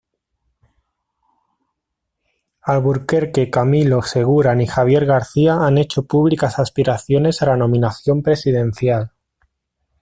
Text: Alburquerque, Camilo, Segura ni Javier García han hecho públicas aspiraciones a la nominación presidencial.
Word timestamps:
Alburquerque, 2.73 3.51
Camilo, 3.51 4.01
Segura 4.01 4.55
ni 4.55 4.65
Javier 4.65 5.05
García 5.05 5.59
han 5.63 5.77
hecho 5.77 6.07
públicas 6.07 6.57
aspiraciones 6.57 7.43
a 7.43 7.45
la 7.45 7.55
nominación 7.57 8.23
presidencial. 8.23 9.11